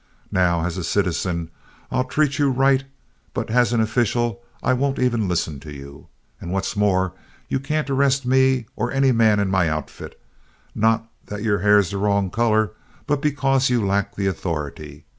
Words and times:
Now, 0.31 0.65
as 0.65 0.79
a 0.79 0.83
citizen, 0.83 1.51
I'll 1.91 2.05
treat 2.05 2.39
you 2.39 2.49
right, 2.49 2.83
but 3.35 3.51
as 3.51 3.71
an 3.71 3.81
official, 3.81 4.41
I 4.63 4.73
won't 4.73 4.97
even 4.97 5.27
listen 5.27 5.59
to 5.59 5.71
you. 5.71 6.07
And 6.39 6.51
what's 6.51 6.75
more, 6.75 7.13
you 7.49 7.59
can't 7.59 7.87
arrest 7.87 8.25
me 8.25 8.65
or 8.75 8.91
any 8.91 9.11
man 9.11 9.39
in 9.39 9.49
my 9.51 9.69
outfit; 9.69 10.19
not 10.73 11.07
that 11.27 11.43
your 11.43 11.59
hair's 11.59 11.91
the 11.91 11.97
wrong 11.99 12.31
color, 12.31 12.71
but 13.05 13.21
because 13.21 13.69
you 13.69 13.85
lack 13.85 14.17
authority. 14.17 15.05